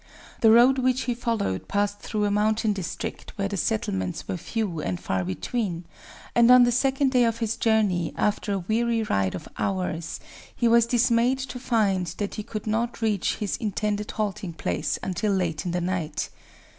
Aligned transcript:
The 0.39 0.49
road 0.49 0.79
which 0.79 1.01
he 1.01 1.13
followed 1.13 1.67
passed 1.67 1.99
through 1.99 2.25
a 2.25 2.31
mountain 2.31 2.73
district 2.73 3.33
where 3.35 3.47
the 3.47 3.55
settlements 3.55 4.27
were 4.27 4.35
few 4.35 4.81
and 4.81 4.99
far 4.99 5.23
between; 5.23 5.85
and 6.33 6.49
on 6.49 6.63
the 6.63 6.71
second 6.71 7.11
day 7.11 7.23
of 7.23 7.37
his 7.37 7.55
journey, 7.55 8.11
after 8.17 8.51
a 8.51 8.57
weary 8.67 9.03
ride 9.03 9.35
of 9.35 9.47
hours, 9.59 10.19
he 10.55 10.67
was 10.67 10.87
dismayed 10.87 11.37
to 11.37 11.59
find 11.59 12.07
that 12.17 12.33
he 12.33 12.41
could 12.41 12.65
not 12.65 13.03
reach 13.03 13.35
his 13.35 13.57
intended 13.57 14.09
halting 14.09 14.53
place 14.53 14.97
until 15.03 15.31
late 15.33 15.67
in 15.67 15.71
the 15.71 15.79
night. 15.81 16.29